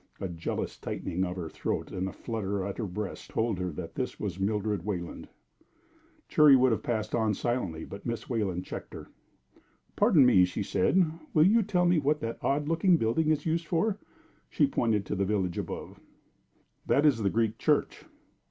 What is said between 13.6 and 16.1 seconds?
for?" She pointed to the village above.